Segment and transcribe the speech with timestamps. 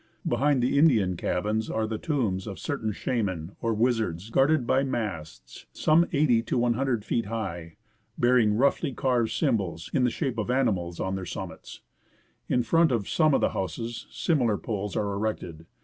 [0.27, 5.67] Behind the Indian cabins are the tombs of certain scharndn, or wizards, guarded by masts,
[5.73, 7.75] some 80 to 100 feet high,
[8.17, 11.81] bearing roughly carved symbols, in the shape of animals, on their summits.
[12.49, 15.67] In front of some of the houses, similar poles are erected.